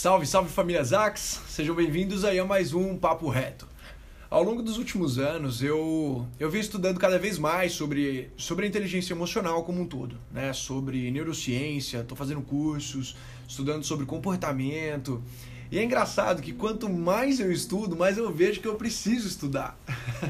Salve, 0.00 0.26
salve 0.26 0.48
família 0.48 0.82
Zax! 0.82 1.42
Sejam 1.46 1.74
bem-vindos 1.74 2.24
aí 2.24 2.38
a 2.38 2.44
mais 2.46 2.72
um 2.72 2.96
Papo 2.96 3.28
Reto. 3.28 3.68
Ao 4.30 4.42
longo 4.42 4.62
dos 4.62 4.78
últimos 4.78 5.18
anos, 5.18 5.62
eu, 5.62 6.26
eu 6.38 6.50
venho 6.50 6.62
estudando 6.62 6.98
cada 6.98 7.18
vez 7.18 7.36
mais 7.38 7.72
sobre, 7.72 8.30
sobre 8.34 8.64
a 8.64 8.68
inteligência 8.70 9.12
emocional 9.12 9.62
como 9.62 9.82
um 9.82 9.86
todo, 9.86 10.16
né? 10.32 10.54
Sobre 10.54 11.10
neurociência, 11.10 11.98
estou 11.98 12.16
fazendo 12.16 12.40
cursos, 12.40 13.14
estudando 13.46 13.84
sobre 13.84 14.06
comportamento. 14.06 15.22
E 15.70 15.78
é 15.78 15.84
engraçado 15.84 16.40
que 16.40 16.54
quanto 16.54 16.88
mais 16.88 17.38
eu 17.38 17.52
estudo, 17.52 17.94
mais 17.94 18.16
eu 18.16 18.32
vejo 18.32 18.58
que 18.62 18.68
eu 18.68 18.76
preciso 18.76 19.28
estudar. 19.28 19.78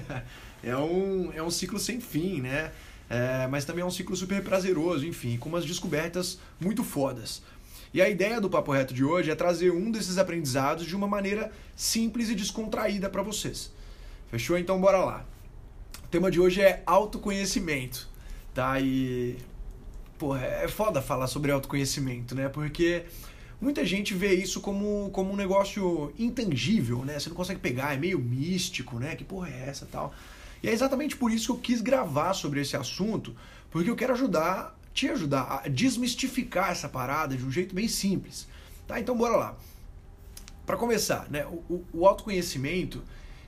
é, 0.64 0.76
um, 0.76 1.30
é 1.32 1.40
um 1.40 1.50
ciclo 1.50 1.78
sem 1.78 2.00
fim, 2.00 2.40
né? 2.40 2.72
É, 3.08 3.46
mas 3.46 3.64
também 3.64 3.82
é 3.82 3.86
um 3.86 3.90
ciclo 3.90 4.16
super 4.16 4.42
prazeroso, 4.42 5.06
enfim, 5.06 5.36
com 5.36 5.48
umas 5.48 5.64
descobertas 5.64 6.40
muito 6.60 6.82
fodas. 6.82 7.40
E 7.92 8.00
a 8.00 8.08
ideia 8.08 8.40
do 8.40 8.48
Papo 8.48 8.70
Reto 8.70 8.94
de 8.94 9.04
hoje 9.04 9.30
é 9.30 9.34
trazer 9.34 9.72
um 9.72 9.90
desses 9.90 10.16
aprendizados 10.16 10.86
de 10.86 10.94
uma 10.94 11.08
maneira 11.08 11.50
simples 11.74 12.28
e 12.28 12.36
descontraída 12.36 13.10
para 13.10 13.20
vocês. 13.20 13.72
Fechou? 14.30 14.56
Então 14.56 14.80
bora 14.80 14.98
lá. 14.98 15.26
O 16.04 16.08
tema 16.08 16.30
de 16.30 16.40
hoje 16.40 16.60
é 16.60 16.84
autoconhecimento, 16.86 18.08
tá? 18.54 18.80
E 18.80 19.36
porra, 20.16 20.44
é 20.44 20.68
foda 20.68 21.02
falar 21.02 21.26
sobre 21.26 21.50
autoconhecimento, 21.50 22.32
né? 22.32 22.48
Porque 22.48 23.06
muita 23.60 23.84
gente 23.84 24.14
vê 24.14 24.34
isso 24.34 24.60
como, 24.60 25.10
como 25.10 25.32
um 25.32 25.36
negócio 25.36 26.12
intangível, 26.16 27.04
né? 27.04 27.18
Você 27.18 27.28
não 27.28 27.36
consegue 27.36 27.58
pegar, 27.58 27.92
é 27.92 27.96
meio 27.96 28.20
místico, 28.20 29.00
né? 29.00 29.16
Que 29.16 29.24
porra 29.24 29.48
é 29.48 29.68
essa, 29.68 29.84
tal. 29.90 30.14
E 30.62 30.68
é 30.68 30.72
exatamente 30.72 31.16
por 31.16 31.32
isso 31.32 31.46
que 31.46 31.52
eu 31.52 31.62
quis 31.62 31.80
gravar 31.80 32.34
sobre 32.34 32.60
esse 32.60 32.76
assunto, 32.76 33.34
porque 33.68 33.90
eu 33.90 33.96
quero 33.96 34.12
ajudar, 34.12 34.78
te 34.92 35.08
ajudar 35.08 35.62
a 35.64 35.68
desmistificar 35.68 36.70
essa 36.70 36.88
parada 36.88 37.36
de 37.36 37.44
um 37.44 37.50
jeito 37.50 37.74
bem 37.74 37.88
simples. 37.88 38.48
Tá? 38.86 38.98
Então 38.98 39.16
bora 39.16 39.36
lá. 39.36 39.58
Para 40.66 40.76
começar, 40.76 41.28
né? 41.30 41.46
O, 41.46 41.84
o 41.92 42.06
autoconhecimento 42.06 43.02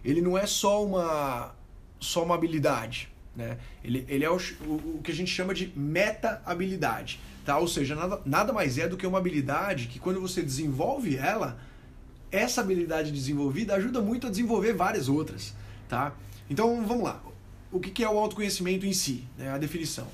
ele 0.05 0.21
não 0.21 0.37
é 0.37 0.47
só 0.47 0.85
uma, 0.85 1.55
só 2.01 2.25
uma 2.25 2.35
habilidade. 2.35 3.09
Né? 3.35 3.59
Ele, 3.83 4.05
ele 4.09 4.25
é 4.25 4.31
o, 4.31 4.37
o, 4.67 4.97
o 4.97 5.01
que 5.03 5.13
a 5.13 5.15
gente 5.15 5.31
chama 5.31 5.55
de 5.55 5.73
meta-habilidade. 5.77 7.21
Tá? 7.45 7.59
Ou 7.59 7.69
seja, 7.69 7.95
nada, 7.95 8.21
nada 8.25 8.53
mais 8.53 8.79
é 8.79 8.89
do 8.89 8.97
que 8.97 9.07
uma 9.07 9.19
habilidade 9.19 9.87
que 9.87 9.99
quando 9.99 10.21
você 10.21 10.43
desenvolve 10.43 11.17
ela, 11.17 11.59
essa 12.31 12.61
habilidade 12.61 13.11
desenvolvida 13.11 13.75
ajuda 13.75 14.01
muito 14.01 14.27
a 14.27 14.31
desenvolver 14.31 14.73
várias 14.73 15.09
outras. 15.09 15.55
Tá? 15.89 16.13
Então 16.49 16.85
vamos 16.87 17.05
lá. 17.05 17.23
O 17.71 17.81
que 17.81 18.05
é 18.05 18.09
o 18.09 18.19
autoconhecimento 18.19 18.85
em 18.85 18.93
si? 18.93 19.25
Né? 19.39 19.51
A 19.51 19.59
definição. 19.59 20.07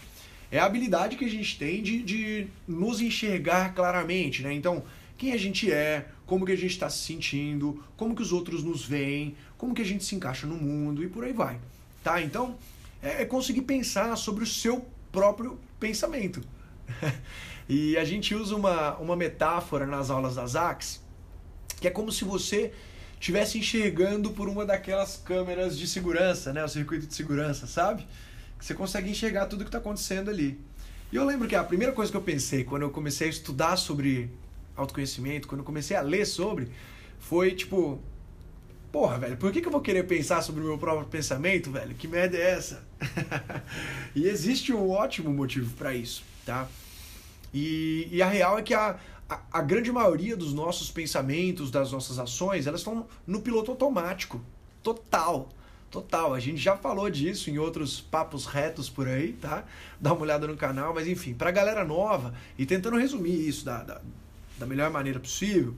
É 0.50 0.58
a 0.58 0.64
habilidade 0.64 1.16
que 1.16 1.24
a 1.24 1.30
gente 1.30 1.58
tem 1.58 1.82
de, 1.82 2.02
de 2.02 2.46
nos 2.66 3.00
enxergar 3.00 3.74
claramente. 3.74 4.42
Né? 4.42 4.54
Então, 4.54 4.82
quem 5.16 5.32
a 5.32 5.36
gente 5.36 5.70
é, 5.70 6.06
como 6.26 6.46
que 6.46 6.52
a 6.52 6.56
gente 6.56 6.70
está 6.70 6.88
se 6.88 6.98
sentindo, 6.98 7.82
como 7.96 8.14
que 8.14 8.22
os 8.22 8.32
outros 8.32 8.62
nos 8.62 8.84
veem, 8.84 9.36
como 9.56 9.74
que 9.74 9.82
a 9.82 9.84
gente 9.84 10.04
se 10.04 10.14
encaixa 10.14 10.46
no 10.46 10.56
mundo 10.56 11.02
e 11.02 11.08
por 11.08 11.24
aí 11.24 11.32
vai. 11.32 11.58
Tá? 12.02 12.22
Então, 12.22 12.56
é, 13.02 13.22
é 13.22 13.24
conseguir 13.24 13.62
pensar 13.62 14.16
sobre 14.16 14.44
o 14.44 14.46
seu 14.46 14.86
próprio 15.10 15.58
pensamento. 15.78 16.42
e 17.68 17.96
a 17.96 18.04
gente 18.04 18.34
usa 18.34 18.54
uma, 18.56 18.96
uma 18.96 19.16
metáfora 19.16 19.86
nas 19.86 20.10
aulas 20.10 20.36
das 20.36 20.56
AX, 20.56 21.02
que 21.80 21.86
é 21.86 21.90
como 21.90 22.10
se 22.10 22.24
você 22.24 22.72
estivesse 23.20 23.58
enxergando 23.58 24.30
por 24.30 24.48
uma 24.48 24.64
daquelas 24.64 25.16
câmeras 25.16 25.76
de 25.78 25.86
segurança, 25.86 26.52
né? 26.52 26.64
O 26.64 26.68
circuito 26.68 27.06
de 27.06 27.14
segurança, 27.14 27.66
sabe? 27.66 28.06
Você 28.60 28.74
consegue 28.74 29.10
enxergar 29.10 29.46
tudo 29.46 29.64
que 29.64 29.68
está 29.68 29.78
acontecendo 29.78 30.30
ali. 30.30 30.60
E 31.10 31.16
eu 31.16 31.24
lembro 31.24 31.48
que 31.48 31.56
a 31.56 31.64
primeira 31.64 31.92
coisa 31.92 32.10
que 32.10 32.16
eu 32.16 32.22
pensei 32.22 32.64
quando 32.64 32.82
eu 32.82 32.90
comecei 32.90 33.28
a 33.28 33.30
estudar 33.30 33.76
sobre 33.76 34.30
autoconhecimento, 34.76 35.48
quando 35.48 35.60
eu 35.60 35.64
comecei 35.64 35.96
a 35.96 36.00
ler 36.00 36.26
sobre, 36.26 36.70
foi 37.18 37.52
tipo, 37.52 38.00
porra, 38.92 39.18
velho, 39.18 39.36
por 39.36 39.52
que, 39.52 39.60
que 39.60 39.68
eu 39.68 39.72
vou 39.72 39.80
querer 39.80 40.06
pensar 40.06 40.42
sobre 40.42 40.60
o 40.62 40.64
meu 40.64 40.78
próprio 40.78 41.08
pensamento, 41.08 41.70
velho? 41.70 41.94
Que 41.94 42.06
merda 42.06 42.36
é 42.36 42.50
essa? 42.50 42.86
e 44.14 44.26
existe 44.26 44.72
um 44.72 44.90
ótimo 44.90 45.30
motivo 45.30 45.74
para 45.76 45.94
isso, 45.94 46.22
tá? 46.44 46.68
E, 47.52 48.08
e, 48.10 48.22
a 48.22 48.28
real 48.28 48.58
é 48.58 48.62
que 48.62 48.74
a, 48.74 48.98
a, 49.28 49.40
a, 49.52 49.62
grande 49.62 49.90
maioria 49.90 50.36
dos 50.36 50.52
nossos 50.52 50.90
pensamentos, 50.90 51.70
das 51.70 51.90
nossas 51.92 52.18
ações, 52.18 52.66
elas 52.66 52.80
estão 52.80 53.06
no 53.26 53.40
piloto 53.40 53.70
automático. 53.70 54.40
Total. 54.82 55.48
Total. 55.90 56.34
A 56.34 56.40
gente 56.40 56.58
já 56.58 56.76
falou 56.76 57.08
disso 57.08 57.50
em 57.50 57.58
outros 57.58 58.00
papos 58.00 58.46
retos 58.46 58.90
por 58.90 59.08
aí, 59.08 59.32
tá? 59.32 59.64
Dá 60.00 60.12
uma 60.12 60.22
olhada 60.22 60.46
no 60.46 60.56
canal, 60.56 60.94
mas 60.94 61.06
enfim, 61.06 61.34
pra 61.34 61.50
galera 61.50 61.84
nova, 61.84 62.34
e 62.58 62.66
tentando 62.66 62.98
resumir 62.98 63.48
isso 63.48 63.64
da, 63.64 63.82
da 63.82 64.00
da 64.58 64.66
melhor 64.66 64.90
maneira 64.90 65.20
possível, 65.20 65.74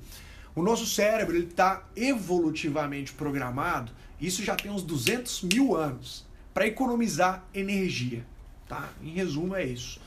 o 0.55 0.63
nosso 0.63 0.87
cérebro 0.87 1.37
está 1.37 1.85
evolutivamente 1.95 3.13
programado, 3.13 3.93
isso 4.21 4.43
já 4.43 4.57
tem 4.57 4.71
uns 4.71 4.83
200 4.83 5.43
mil 5.43 5.77
anos, 5.77 6.27
para 6.53 6.67
economizar 6.67 7.45
energia. 7.55 8.25
Tá? 8.69 8.91
Em 9.03 9.11
resumo, 9.11 9.55
é 9.55 9.65
isso. 9.65 10.01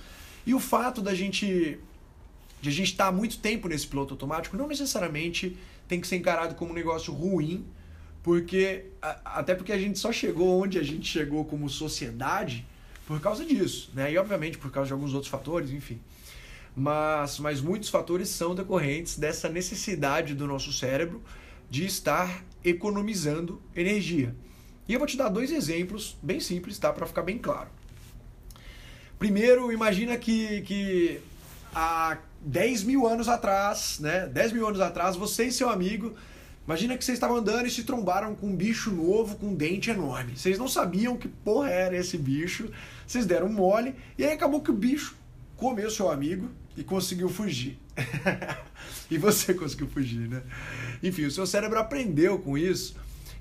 E 0.45 0.53
o 0.53 0.59
fato 0.59 1.01
da 1.01 1.13
gente 1.13 1.79
de 2.61 2.69
a 2.69 2.71
gente 2.71 2.91
estar 2.91 3.05
tá 3.07 3.11
muito 3.11 3.39
tempo 3.39 3.67
nesse 3.67 3.85
piloto 3.85 4.13
automático 4.13 4.55
não 4.55 4.67
necessariamente 4.67 5.57
tem 5.85 5.99
que 5.99 6.07
ser 6.07 6.15
encarado 6.15 6.55
como 6.55 6.71
um 6.71 6.73
negócio 6.73 7.13
ruim, 7.13 7.65
porque 8.23 8.85
até 9.23 9.53
porque 9.53 9.71
a 9.71 9.77
gente 9.77 9.99
só 9.99 10.11
chegou 10.11 10.63
onde 10.63 10.79
a 10.79 10.83
gente 10.83 11.07
chegou 11.07 11.45
como 11.45 11.69
sociedade 11.69 12.65
por 13.05 13.19
causa 13.19 13.45
disso, 13.45 13.91
né? 13.93 14.11
E 14.11 14.17
obviamente 14.17 14.57
por 14.57 14.71
causa 14.71 14.87
de 14.87 14.93
alguns 14.93 15.13
outros 15.13 15.29
fatores, 15.29 15.69
enfim 15.69 15.99
mas, 16.75 17.39
mas 17.39 17.61
muitos 17.61 17.89
fatores 17.89 18.29
são 18.29 18.55
decorrentes 18.55 19.17
dessa 19.17 19.47
necessidade 19.47 20.33
do 20.33 20.47
nosso 20.47 20.73
cérebro 20.73 21.21
de 21.69 21.85
estar 21.85 22.43
economizando 22.63 23.61
energia. 23.75 24.35
E 24.87 24.93
eu 24.93 24.99
vou 24.99 25.07
te 25.07 25.15
dar 25.15 25.29
dois 25.29 25.51
exemplos 25.51 26.17
bem 26.21 26.39
simples, 26.39 26.77
tá? 26.77 26.91
Para 26.91 27.05
ficar 27.05 27.21
bem 27.21 27.37
claro. 27.37 27.69
Primeiro, 29.17 29.71
imagina 29.71 30.17
que, 30.17 30.61
que 30.61 31.21
há 31.73 32.17
10 32.41 32.83
mil 32.83 33.07
anos 33.07 33.29
atrás, 33.29 33.99
né? 33.99 34.27
10 34.27 34.51
mil 34.51 34.67
anos 34.67 34.81
atrás, 34.81 35.15
você 35.15 35.45
e 35.45 35.51
seu 35.51 35.69
amigo, 35.69 36.13
imagina 36.65 36.97
que 36.97 37.03
vocês 37.03 37.17
estavam 37.17 37.37
andando 37.37 37.67
e 37.67 37.71
se 37.71 37.83
trombaram 37.83 38.35
com 38.35 38.47
um 38.47 38.55
bicho 38.55 38.91
novo 38.91 39.35
com 39.35 39.47
um 39.47 39.55
dente 39.55 39.89
enorme. 39.89 40.37
Vocês 40.37 40.57
não 40.57 40.67
sabiam 40.67 41.17
que 41.17 41.27
porra 41.27 41.69
era 41.69 41.97
esse 41.97 42.17
bicho, 42.17 42.69
vocês 43.05 43.25
deram 43.25 43.49
mole, 43.49 43.95
e 44.17 44.23
aí 44.23 44.33
acabou 44.33 44.61
que 44.61 44.71
o 44.71 44.73
bicho 44.73 45.15
comeu 45.55 45.89
seu 45.89 46.09
amigo 46.09 46.49
e 46.75 46.83
conseguiu 46.83 47.29
fugir. 47.29 47.77
e 49.09 49.17
você 49.17 49.53
conseguiu 49.53 49.87
fugir, 49.87 50.27
né? 50.27 50.41
Enfim, 51.01 51.25
o 51.25 51.31
seu 51.31 51.45
cérebro 51.45 51.79
aprendeu 51.79 52.39
com 52.39 52.57
isso. 52.57 52.95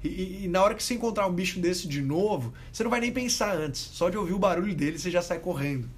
E, 0.05 0.09
e, 0.09 0.45
e, 0.45 0.49
na 0.49 0.63
hora 0.63 0.75
que 0.75 0.83
você 0.83 0.95
encontrar 0.95 1.27
um 1.27 1.33
bicho 1.33 1.61
desse 1.61 1.87
de 1.87 2.03
novo, 2.03 2.53
você 2.73 2.83
não 2.83 2.91
vai 2.91 3.01
nem 3.01 3.13
pensar 3.13 3.57
antes. 3.57 3.81
Só 3.81 4.11
de 4.11 4.17
ouvir 4.17 4.33
o 4.33 4.39
barulho 4.39 4.75
dele, 4.75 4.99
você 4.99 5.11
já 5.11 5.23
sai 5.23 5.39
correndo. 5.39 5.89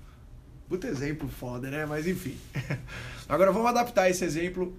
Puta 0.68 0.86
exemplo 0.86 1.28
foda, 1.28 1.70
né? 1.70 1.86
Mas 1.86 2.06
enfim. 2.06 2.36
Agora 3.28 3.50
vamos 3.50 3.68
adaptar 3.68 4.10
esse 4.10 4.24
exemplo 4.24 4.74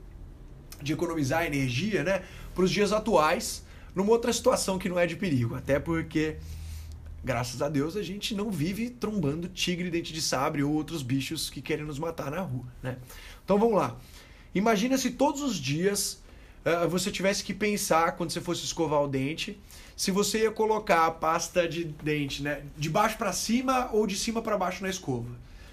de 0.81 0.93
economizar 0.93 1.45
energia, 1.45 2.03
né? 2.03 2.23
Para 2.53 2.63
os 2.63 2.71
dias 2.71 2.91
atuais, 2.91 3.63
numa 3.93 4.11
outra 4.11 4.31
situação 4.31 4.77
que 4.77 4.89
não 4.89 4.99
é 4.99 5.07
de 5.07 5.15
perigo. 5.15 5.55
Até 5.55 5.79
porque 5.79 6.37
graças 7.25 7.59
a 7.61 7.67
Deus, 7.67 7.97
a 7.97 8.03
gente 8.03 8.35
não 8.35 8.51
vive 8.51 8.91
trombando 8.91 9.49
tigre, 9.49 9.89
dente 9.89 10.13
de 10.13 10.21
sabre 10.21 10.61
ou 10.61 10.71
outros 10.71 11.01
bichos 11.01 11.49
que 11.49 11.59
querem 11.59 11.83
nos 11.83 11.97
matar 11.97 12.29
na 12.29 12.41
rua, 12.41 12.65
né? 12.83 12.97
Então 13.43 13.57
vamos 13.57 13.75
lá. 13.75 13.97
Imagina 14.53 14.95
se 14.95 15.09
todos 15.11 15.41
os 15.41 15.55
dias 15.55 16.21
uh, 16.63 16.87
você 16.87 17.11
tivesse 17.11 17.43
que 17.43 17.53
pensar 17.53 18.15
quando 18.15 18.29
você 18.29 18.39
fosse 18.39 18.63
escovar 18.63 19.01
o 19.01 19.07
dente, 19.07 19.59
se 19.97 20.11
você 20.11 20.43
ia 20.43 20.51
colocar 20.51 21.07
a 21.07 21.11
pasta 21.11 21.67
de 21.67 21.85
dente, 21.85 22.43
né, 22.43 22.63
de 22.77 22.89
baixo 22.89 23.17
para 23.17 23.33
cima 23.33 23.89
ou 23.91 24.05
de 24.05 24.15
cima 24.15 24.41
para 24.41 24.55
baixo 24.55 24.83
na 24.83 24.89
escova. 24.89 25.31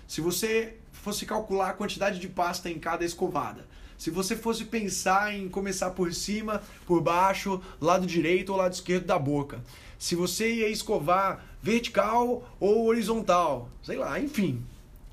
Se 0.08 0.20
você 0.22 0.76
fosse 0.90 1.26
calcular 1.26 1.70
a 1.70 1.74
quantidade 1.74 2.18
de 2.18 2.28
pasta 2.28 2.70
em 2.70 2.78
cada 2.78 3.04
escovada. 3.04 3.66
Se 4.02 4.10
você 4.10 4.34
fosse 4.34 4.64
pensar 4.64 5.34
em 5.34 5.48
começar 5.48 5.90
por 5.90 6.12
cima, 6.12 6.62
por 6.86 7.00
baixo, 7.00 7.60
lado 7.80 8.06
direito 8.06 8.50
ou 8.50 8.58
lado 8.58 8.72
esquerdo 8.72 9.06
da 9.06 9.18
boca 9.18 9.62
se 10.02 10.16
você 10.16 10.52
ia 10.52 10.68
escovar 10.68 11.46
vertical 11.62 12.42
ou 12.58 12.86
horizontal, 12.88 13.70
sei 13.84 13.96
lá, 13.96 14.18
enfim. 14.18 14.60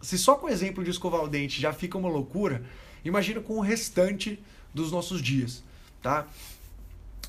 Se 0.02 0.18
só 0.18 0.34
com 0.34 0.48
o 0.48 0.50
exemplo 0.50 0.84
de 0.84 0.90
escovar 0.90 1.22
o 1.22 1.28
dente 1.28 1.62
já 1.62 1.72
fica 1.72 1.96
uma 1.96 2.10
loucura, 2.10 2.64
imagina 3.06 3.40
com 3.40 3.58
o 3.58 3.62
restante 3.62 4.44
dos 4.74 4.92
nossos 4.92 5.22
dias, 5.22 5.64
tá? 6.02 6.26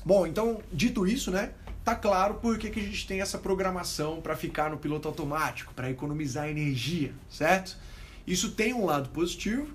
Bom, 0.03 0.25
então, 0.25 0.59
dito 0.73 1.05
isso, 1.05 1.29
né? 1.29 1.51
Tá 1.85 1.93
claro 1.93 2.33
por 2.41 2.57
que, 2.57 2.71
que 2.71 2.79
a 2.79 2.83
gente 2.83 3.05
tem 3.05 3.21
essa 3.21 3.37
programação 3.37 4.21
para 4.21 4.35
ficar 4.35 4.71
no 4.71 4.79
piloto 4.79 5.07
automático, 5.07 5.71
para 5.75 5.91
economizar 5.91 6.49
energia, 6.49 7.13
certo? 7.29 7.77
Isso 8.25 8.53
tem 8.53 8.73
um 8.73 8.87
lado 8.87 9.09
positivo. 9.09 9.67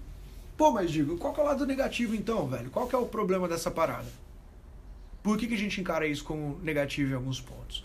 Pô, 0.57 0.71
mas 0.71 0.91
digo, 0.91 1.19
qual 1.19 1.35
é 1.37 1.41
o 1.41 1.45
lado 1.45 1.67
negativo 1.67 2.15
então, 2.15 2.47
velho? 2.49 2.71
Qual 2.71 2.89
é 2.91 2.97
o 2.97 3.07
problema 3.07 3.47
dessa 3.47 3.71
parada? 3.71 4.09
Por 5.23 5.37
que, 5.37 5.47
que 5.47 5.55
a 5.55 5.59
gente 5.59 5.81
encara 5.81 6.07
isso 6.07 6.25
como 6.25 6.59
negativo 6.63 7.11
em 7.11 7.15
alguns 7.15 7.41
pontos? 7.41 7.85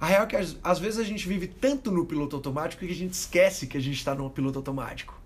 A 0.00 0.06
real 0.06 0.24
é 0.24 0.26
que 0.26 0.36
às, 0.36 0.56
às 0.62 0.78
vezes 0.78 0.98
a 0.98 1.04
gente 1.04 1.26
vive 1.26 1.46
tanto 1.46 1.90
no 1.90 2.04
piloto 2.04 2.36
automático 2.36 2.84
que 2.84 2.92
a 2.92 2.94
gente 2.94 3.14
esquece 3.14 3.66
que 3.66 3.78
a 3.78 3.80
gente 3.80 3.96
está 3.96 4.14
no 4.14 4.28
piloto 4.28 4.58
automático. 4.58 5.18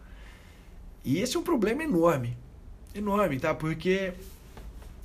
E 1.05 1.19
esse 1.19 1.37
é 1.37 1.41
um 1.41 1.43
problema 1.43 1.83
enorme. 1.83 2.37
Enorme, 2.95 3.41
tá? 3.41 3.55
Porque 3.55 4.13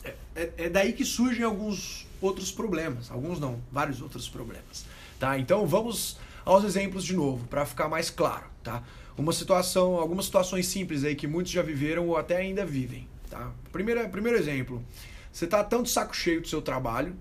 é, 0.04 0.14
é, 0.36 0.54
é 0.58 0.69
daí 0.69 0.94
que 0.94 1.06
surgem 1.06 1.44
alguns 1.44 2.06
outros 2.22 2.52
problemas. 2.52 3.10
Alguns 3.10 3.40
não, 3.40 3.60
vários 3.72 4.02
outros 4.02 4.30
problemas. 4.30 4.86
Tá? 5.19 5.40
Então 5.40 5.66
vamos 5.66 6.18
aos 6.45 6.63
exemplos 6.63 7.04
de 7.04 7.16
novo, 7.16 7.48
para 7.48 7.66
ficar 7.66 7.88
mais 7.88 8.10
claro. 8.10 8.45
Tá? 8.63 8.84
Uma 9.18 9.34
situação, 9.34 9.95
algumas 9.95 10.25
situações 10.25 10.68
simples 10.68 11.04
aí 11.04 11.16
que 11.16 11.28
muitos 11.28 11.51
já 11.51 11.62
viveram 11.62 12.07
ou 12.07 12.18
até 12.18 12.38
ainda 12.38 12.66
vivem. 12.66 13.07
Tá? 13.30 13.51
Primeiro, 13.72 14.07
primeiro 14.10 14.38
exemplo, 14.38 14.84
você 15.31 15.45
está 15.45 15.63
tão 15.63 15.86
saco 15.86 16.16
cheio 16.16 16.42
do 16.42 16.48
seu 16.48 16.62
trabalho 16.62 17.16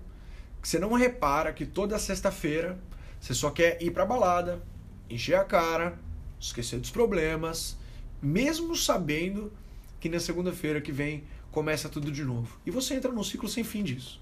que 0.61 0.67
você 0.69 0.79
não 0.79 0.93
repara 0.93 1.51
que 1.51 1.65
toda 1.65 1.99
sexta-feira 1.99 2.79
você 3.19 3.33
só 3.33 3.49
quer 3.49 3.81
ir 3.81 3.91
para 3.91 4.05
balada, 4.05 4.61
encher 5.09 5.35
a 5.35 5.43
cara, 5.43 5.97
esquecer 6.39 6.79
dos 6.79 6.91
problemas, 6.91 7.77
mesmo 8.21 8.75
sabendo 8.75 9.51
que 9.99 10.09
na 10.09 10.19
segunda-feira 10.19 10.81
que 10.81 10.91
vem 10.91 11.23
começa 11.51 11.87
tudo 11.87 12.11
de 12.11 12.23
novo. 12.23 12.59
E 12.65 12.71
você 12.71 12.95
entra 12.95 13.11
num 13.11 13.23
ciclo 13.23 13.47
sem 13.47 13.63
fim 13.63 13.83
disso. 13.83 14.21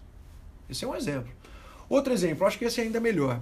Esse 0.69 0.85
é 0.85 0.87
um 0.87 0.95
exemplo. 0.95 1.31
Outro 1.89 2.13
exemplo, 2.13 2.45
acho 2.45 2.57
que 2.57 2.65
esse 2.65 2.79
é 2.79 2.83
ainda 2.83 2.99
melhor. 2.99 3.41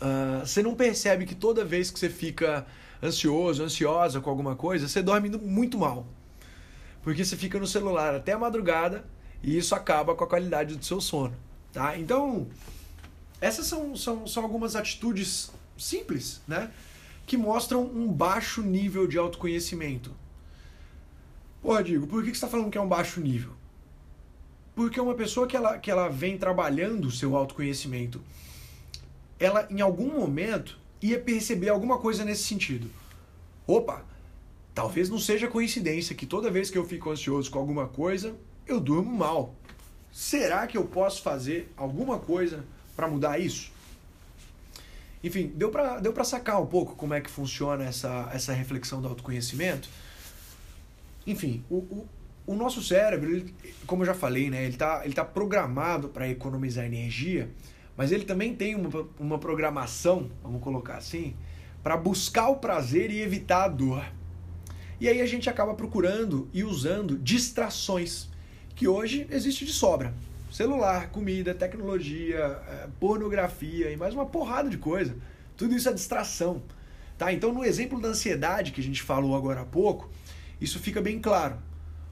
Uh, 0.00 0.46
você 0.46 0.62
não 0.62 0.74
percebe 0.74 1.24
que 1.24 1.34
toda 1.34 1.64
vez 1.64 1.90
que 1.90 1.98
você 1.98 2.08
fica 2.08 2.66
ansioso, 3.02 3.62
ansiosa 3.62 4.20
com 4.20 4.30
alguma 4.30 4.54
coisa, 4.54 4.88
você 4.88 5.02
dorme 5.02 5.28
muito 5.30 5.78
mal. 5.78 6.06
Porque 7.02 7.24
você 7.24 7.36
fica 7.36 7.58
no 7.58 7.66
celular 7.66 8.14
até 8.14 8.32
a 8.32 8.38
madrugada 8.38 9.04
e 9.42 9.56
isso 9.56 9.74
acaba 9.74 10.14
com 10.14 10.24
a 10.24 10.26
qualidade 10.26 10.76
do 10.76 10.84
seu 10.84 11.00
sono. 11.00 11.34
Tá? 11.72 11.96
Então, 11.96 12.48
essas 13.40 13.66
são, 13.66 13.94
são, 13.96 14.26
são 14.26 14.42
algumas 14.42 14.74
atitudes 14.74 15.50
simples, 15.76 16.40
né? 16.48 16.70
Que 17.26 17.36
mostram 17.36 17.84
um 17.84 18.10
baixo 18.10 18.62
nível 18.62 19.06
de 19.06 19.18
autoconhecimento. 19.18 20.10
Pô, 21.62 21.80
Digo, 21.82 22.06
por 22.06 22.22
que 22.22 22.28
você 22.28 22.34
está 22.34 22.48
falando 22.48 22.70
que 22.70 22.78
é 22.78 22.80
um 22.80 22.88
baixo 22.88 23.20
nível? 23.20 23.52
Porque 24.74 25.00
uma 25.00 25.14
pessoa 25.14 25.46
que 25.46 25.56
ela, 25.56 25.78
que 25.78 25.90
ela 25.90 26.08
vem 26.08 26.38
trabalhando 26.38 27.06
o 27.06 27.10
seu 27.10 27.36
autoconhecimento, 27.36 28.22
ela 29.38 29.66
em 29.70 29.80
algum 29.80 30.18
momento 30.18 30.78
ia 31.00 31.18
perceber 31.18 31.68
alguma 31.68 31.98
coisa 31.98 32.24
nesse 32.24 32.44
sentido. 32.44 32.90
Opa, 33.66 34.04
talvez 34.74 35.08
não 35.08 35.18
seja 35.18 35.48
coincidência 35.48 36.14
que 36.14 36.26
toda 36.26 36.50
vez 36.50 36.70
que 36.70 36.78
eu 36.78 36.84
fico 36.84 37.10
ansioso 37.10 37.50
com 37.50 37.58
alguma 37.58 37.88
coisa, 37.88 38.34
eu 38.66 38.80
durmo 38.80 39.14
mal. 39.14 39.54
Será 40.12 40.66
que 40.66 40.76
eu 40.78 40.84
posso 40.84 41.22
fazer 41.22 41.72
alguma 41.76 42.18
coisa 42.18 42.64
para 42.94 43.06
mudar 43.08 43.38
isso? 43.38 43.70
Enfim, 45.22 45.52
deu 45.54 45.70
para 45.70 45.98
deu 45.98 46.24
sacar 46.24 46.60
um 46.62 46.66
pouco 46.66 46.94
como 46.94 47.12
é 47.12 47.20
que 47.20 47.30
funciona 47.30 47.84
essa, 47.84 48.30
essa 48.32 48.52
reflexão 48.52 49.02
do 49.02 49.08
autoconhecimento? 49.08 49.88
Enfim, 51.26 51.64
o, 51.68 51.76
o, 51.76 52.08
o 52.46 52.54
nosso 52.54 52.82
cérebro, 52.82 53.30
ele, 53.30 53.54
como 53.86 54.02
eu 54.02 54.06
já 54.06 54.14
falei, 54.14 54.48
né, 54.48 54.64
ele 54.64 54.74
está 54.74 55.02
ele 55.04 55.14
tá 55.14 55.24
programado 55.24 56.08
para 56.08 56.28
economizar 56.28 56.84
energia, 56.84 57.50
mas 57.96 58.12
ele 58.12 58.24
também 58.24 58.54
tem 58.54 58.74
uma, 58.74 59.08
uma 59.18 59.38
programação, 59.38 60.30
vamos 60.42 60.62
colocar 60.62 60.96
assim, 60.96 61.34
para 61.82 61.96
buscar 61.96 62.48
o 62.48 62.56
prazer 62.56 63.10
e 63.10 63.20
evitar 63.20 63.64
a 63.64 63.68
dor. 63.68 64.04
E 65.00 65.08
aí 65.08 65.20
a 65.20 65.26
gente 65.26 65.48
acaba 65.48 65.74
procurando 65.74 66.48
e 66.52 66.64
usando 66.64 67.18
distrações, 67.18 68.28
que 68.74 68.88
hoje 68.88 69.26
existe 69.30 69.64
de 69.64 69.72
sobra. 69.72 70.12
Celular, 70.50 71.10
comida, 71.10 71.54
tecnologia, 71.54 72.60
é, 72.68 72.88
pornografia 72.98 73.90
e 73.90 73.96
mais 73.96 74.14
uma 74.14 74.26
porrada 74.26 74.70
de 74.70 74.78
coisa. 74.78 75.14
Tudo 75.56 75.74
isso 75.74 75.88
é 75.88 75.92
distração. 75.92 76.62
Tá? 77.18 77.32
Então, 77.32 77.52
no 77.52 77.64
exemplo 77.64 78.00
da 78.00 78.08
ansiedade 78.08 78.72
que 78.72 78.80
a 78.80 78.84
gente 78.84 79.02
falou 79.02 79.34
agora 79.36 79.62
há 79.62 79.64
pouco, 79.64 80.10
isso 80.60 80.78
fica 80.78 81.00
bem 81.00 81.20
claro. 81.20 81.56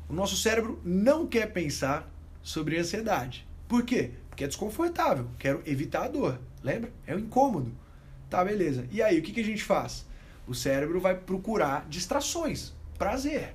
O 0.08 0.12
nosso 0.12 0.36
cérebro 0.36 0.80
não 0.84 1.26
quer 1.26 1.52
pensar 1.52 2.10
sobre 2.42 2.78
ansiedade. 2.78 3.46
Por 3.66 3.82
quê? 3.82 4.12
Porque 4.34 4.42
é 4.42 4.48
desconfortável. 4.48 5.28
Quero 5.38 5.62
evitar 5.64 6.06
a 6.06 6.08
dor. 6.08 6.40
Lembra? 6.60 6.90
É 7.06 7.14
um 7.14 7.20
incômodo. 7.20 7.72
Tá, 8.28 8.44
beleza. 8.44 8.84
E 8.90 9.00
aí, 9.00 9.16
o 9.16 9.22
que, 9.22 9.32
que 9.32 9.40
a 9.40 9.44
gente 9.44 9.62
faz? 9.62 10.04
O 10.44 10.52
cérebro 10.52 11.00
vai 11.00 11.14
procurar 11.14 11.86
distrações, 11.88 12.72
prazer. 12.98 13.54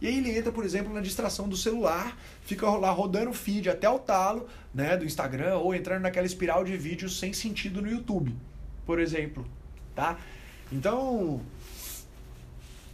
E 0.00 0.06
aí 0.06 0.18
ele 0.18 0.30
entra, 0.36 0.52
por 0.52 0.64
exemplo, 0.64 0.94
na 0.94 1.00
distração 1.00 1.48
do 1.48 1.56
celular, 1.56 2.16
fica 2.42 2.70
lá 2.70 2.92
rodando 2.92 3.30
o 3.30 3.34
feed 3.34 3.68
até 3.68 3.90
o 3.90 3.98
talo, 3.98 4.46
né, 4.72 4.96
do 4.96 5.04
Instagram, 5.04 5.56
ou 5.56 5.74
entrando 5.74 6.02
naquela 6.02 6.26
espiral 6.26 6.62
de 6.64 6.76
vídeos 6.76 7.18
sem 7.18 7.32
sentido 7.32 7.82
no 7.82 7.90
YouTube, 7.90 8.34
por 8.86 9.00
exemplo, 9.00 9.44
tá? 9.94 10.18
Então, 10.70 11.40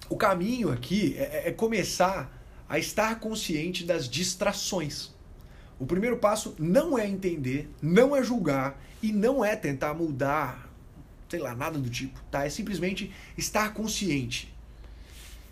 o 0.08 0.16
caminho 0.16 0.72
aqui 0.72 1.14
é, 1.18 1.22
é, 1.22 1.48
é 1.48 1.52
começar 1.52 2.30
a 2.68 2.78
estar 2.78 3.20
consciente 3.20 3.84
das 3.84 4.08
distrações. 4.08 5.10
O 5.78 5.86
primeiro 5.86 6.16
passo 6.16 6.54
não 6.58 6.98
é 6.98 7.08
entender, 7.08 7.70
não 7.80 8.14
é 8.14 8.22
julgar 8.22 8.82
e 9.02 9.12
não 9.12 9.44
é 9.44 9.54
tentar 9.54 9.94
mudar, 9.94 10.68
sei 11.28 11.38
lá, 11.38 11.54
nada 11.54 11.78
do 11.78 11.88
tipo, 11.88 12.20
tá? 12.30 12.44
É 12.44 12.50
simplesmente 12.50 13.12
estar 13.36 13.72
consciente. 13.72 14.52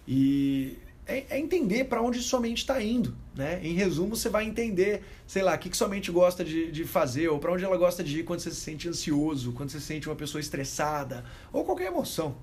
E 0.07 0.79
é, 1.07 1.25
é 1.31 1.39
entender 1.39 1.85
para 1.85 2.03
onde 2.03 2.21
sua 2.21 2.41
mente 2.41 2.59
está 2.59 2.83
indo, 2.83 3.15
né? 3.35 3.61
Em 3.63 3.75
resumo, 3.75 4.17
você 4.17 4.29
vai 4.29 4.45
entender, 4.45 5.03
sei 5.27 5.43
lá, 5.43 5.55
o 5.55 5.59
que, 5.59 5.71
que 5.71 5.77
sua 5.77 5.89
mente 5.89 6.11
gosta 6.11 6.45
de, 6.45 6.71
de 6.73 6.85
fazer, 6.85 7.29
ou 7.29 7.39
para 7.39 7.53
onde 7.53 7.65
ela 7.65 7.77
gosta 7.77 8.03
de 8.03 8.21
ir 8.21 8.25
quando 8.25 8.41
você 8.41 8.51
se 8.51 8.61
sente 8.61 8.89
ansioso, 8.89 9.53
quando 9.53 9.71
você 9.71 9.79
se 9.79 9.87
sente 9.87 10.09
uma 10.09 10.17
pessoa 10.17 10.41
estressada, 10.41 11.25
ou 11.53 11.65
qualquer 11.65 11.87
emoção. 11.87 12.37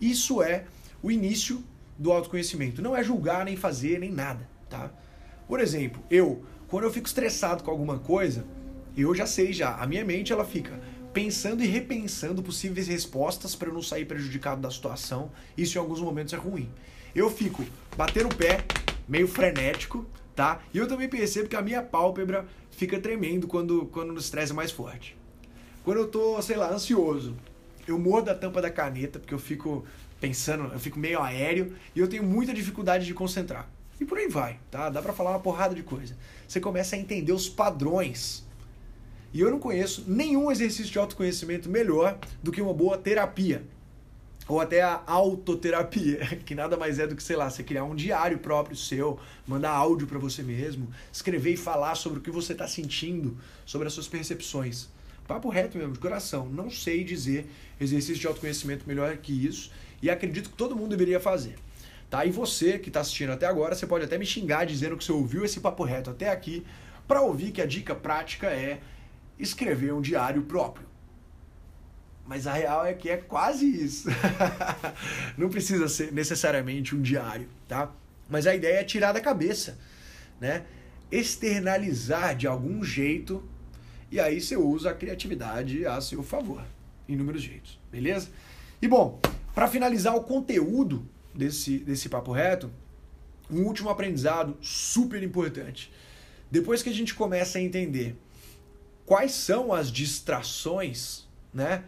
Isso 0.00 0.42
é 0.42 0.64
o 1.02 1.10
início 1.10 1.62
do 1.96 2.10
autoconhecimento. 2.10 2.82
Não 2.82 2.96
é 2.96 3.04
julgar, 3.04 3.44
nem 3.44 3.56
fazer, 3.56 4.00
nem 4.00 4.10
nada, 4.10 4.48
tá? 4.68 4.90
Por 5.46 5.60
exemplo, 5.60 6.02
eu, 6.10 6.44
quando 6.70 6.84
eu 6.84 6.92
fico 6.92 7.08
estressado 7.08 7.64
com 7.64 7.70
alguma 7.70 7.98
coisa, 7.98 8.44
eu 8.96 9.12
já 9.12 9.26
sei 9.26 9.52
já, 9.52 9.74
a 9.74 9.86
minha 9.88 10.04
mente 10.04 10.32
ela 10.32 10.44
fica 10.44 10.80
pensando 11.12 11.64
e 11.64 11.66
repensando 11.66 12.44
possíveis 12.44 12.86
respostas 12.86 13.56
para 13.56 13.68
eu 13.68 13.74
não 13.74 13.82
sair 13.82 14.04
prejudicado 14.04 14.60
da 14.60 14.70
situação. 14.70 15.32
Isso 15.58 15.76
em 15.76 15.80
alguns 15.80 16.00
momentos 16.00 16.32
é 16.32 16.36
ruim. 16.36 16.70
Eu 17.12 17.28
fico 17.28 17.64
batendo 17.96 18.28
o 18.28 18.34
pé, 18.36 18.64
meio 19.08 19.26
frenético, 19.26 20.06
tá? 20.36 20.60
E 20.72 20.78
eu 20.78 20.86
também 20.86 21.08
percebo 21.08 21.48
que 21.48 21.56
a 21.56 21.62
minha 21.62 21.82
pálpebra 21.82 22.46
fica 22.70 23.00
tremendo 23.00 23.48
quando, 23.48 23.86
quando 23.86 24.12
o 24.12 24.18
estresse 24.18 24.52
é 24.52 24.54
mais 24.54 24.70
forte. 24.70 25.16
Quando 25.82 25.98
eu 25.98 26.06
tô, 26.06 26.40
sei 26.40 26.56
lá, 26.56 26.72
ansioso, 26.72 27.36
eu 27.88 27.98
mordo 27.98 28.30
a 28.30 28.34
tampa 28.34 28.62
da 28.62 28.70
caneta, 28.70 29.18
porque 29.18 29.34
eu 29.34 29.40
fico 29.40 29.84
pensando, 30.20 30.72
eu 30.72 30.78
fico 30.78 31.00
meio 31.00 31.20
aéreo 31.20 31.74
e 31.96 31.98
eu 31.98 32.06
tenho 32.06 32.22
muita 32.22 32.54
dificuldade 32.54 33.06
de 33.06 33.12
concentrar. 33.12 33.68
E 34.00 34.04
por 34.04 34.16
aí 34.16 34.28
vai, 34.28 34.58
tá? 34.70 34.88
Dá 34.88 35.02
para 35.02 35.12
falar 35.12 35.30
uma 35.30 35.40
porrada 35.40 35.74
de 35.74 35.82
coisa. 35.82 36.16
Você 36.48 36.58
começa 36.58 36.96
a 36.96 36.98
entender 36.98 37.32
os 37.32 37.48
padrões. 37.48 38.42
E 39.32 39.40
eu 39.40 39.50
não 39.50 39.60
conheço 39.60 40.04
nenhum 40.08 40.50
exercício 40.50 40.90
de 40.90 40.98
autoconhecimento 40.98 41.68
melhor 41.68 42.18
do 42.42 42.50
que 42.50 42.62
uma 42.62 42.72
boa 42.72 42.96
terapia. 42.96 43.62
Ou 44.48 44.58
até 44.58 44.82
a 44.82 45.02
autoterapia, 45.06 46.26
que 46.44 46.54
nada 46.54 46.76
mais 46.76 46.98
é 46.98 47.06
do 47.06 47.14
que, 47.14 47.22
sei 47.22 47.36
lá, 47.36 47.48
você 47.48 47.62
criar 47.62 47.84
um 47.84 47.94
diário 47.94 48.38
próprio 48.38 48.74
seu, 48.74 49.20
mandar 49.46 49.70
áudio 49.70 50.06
para 50.06 50.18
você 50.18 50.42
mesmo, 50.42 50.88
escrever 51.12 51.52
e 51.52 51.56
falar 51.56 51.94
sobre 51.94 52.18
o 52.18 52.22
que 52.22 52.30
você 52.30 52.52
está 52.52 52.66
sentindo, 52.66 53.38
sobre 53.64 53.86
as 53.86 53.92
suas 53.92 54.08
percepções. 54.08 54.88
Papo 55.28 55.48
reto 55.48 55.78
mesmo, 55.78 55.92
de 55.92 56.00
coração. 56.00 56.48
Não 56.48 56.68
sei 56.68 57.04
dizer 57.04 57.46
exercício 57.80 58.16
de 58.16 58.26
autoconhecimento 58.26 58.88
melhor 58.88 59.16
que 59.18 59.46
isso 59.46 59.70
e 60.02 60.10
acredito 60.10 60.50
que 60.50 60.56
todo 60.56 60.74
mundo 60.74 60.88
deveria 60.88 61.20
fazer. 61.20 61.56
Tá? 62.10 62.24
E 62.24 62.30
você 62.30 62.76
que 62.76 62.88
está 62.88 63.00
assistindo 63.00 63.30
até 63.30 63.46
agora, 63.46 63.74
você 63.74 63.86
pode 63.86 64.04
até 64.04 64.18
me 64.18 64.26
xingar 64.26 64.66
dizendo 64.66 64.96
que 64.96 65.04
você 65.04 65.12
ouviu 65.12 65.44
esse 65.44 65.60
papo 65.60 65.84
reto 65.84 66.10
até 66.10 66.28
aqui 66.28 66.66
para 67.06 67.22
ouvir 67.22 67.52
que 67.52 67.62
a 67.62 67.66
dica 67.66 67.94
prática 67.94 68.48
é 68.48 68.80
escrever 69.38 69.94
um 69.94 70.00
diário 70.00 70.42
próprio. 70.42 70.86
Mas 72.26 72.48
a 72.48 72.52
real 72.52 72.84
é 72.84 72.92
que 72.94 73.08
é 73.08 73.16
quase 73.16 73.64
isso. 73.64 74.08
Não 75.38 75.48
precisa 75.48 75.88
ser 75.88 76.12
necessariamente 76.12 76.94
um 76.94 77.00
diário, 77.00 77.48
tá? 77.68 77.90
Mas 78.28 78.46
a 78.46 78.54
ideia 78.54 78.80
é 78.80 78.84
tirar 78.84 79.12
da 79.12 79.20
cabeça, 79.20 79.78
né? 80.40 80.64
Externalizar 81.10 82.36
de 82.36 82.46
algum 82.46 82.82
jeito 82.82 83.42
e 84.10 84.18
aí 84.18 84.40
você 84.40 84.56
usa 84.56 84.90
a 84.90 84.94
criatividade 84.94 85.86
a 85.86 86.00
seu 86.00 86.22
favor, 86.22 86.64
inúmeros 87.08 87.42
jeitos, 87.42 87.78
beleza? 87.90 88.28
E 88.82 88.88
bom, 88.88 89.20
para 89.54 89.68
finalizar 89.68 90.16
o 90.16 90.24
conteúdo 90.24 91.08
desse, 91.34 91.78
desse 91.78 92.08
papo 92.08 92.32
reto, 92.32 92.70
um 93.50 93.62
último 93.62 93.88
aprendizado 93.90 94.56
super 94.62 95.22
importante. 95.22 95.92
Depois 96.50 96.82
que 96.82 96.88
a 96.88 96.94
gente 96.94 97.14
começa 97.14 97.58
a 97.58 97.60
entender 97.60 98.16
quais 99.06 99.32
são 99.32 99.72
as 99.72 99.90
distrações, 99.90 101.26
né? 101.52 101.84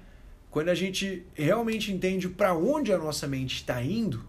Quando 0.50 0.68
a 0.68 0.74
gente 0.74 1.24
realmente 1.34 1.90
entende 1.90 2.28
para 2.28 2.54
onde 2.54 2.92
a 2.92 2.98
nossa 2.98 3.26
mente 3.26 3.56
está 3.56 3.82
indo, 3.82 4.24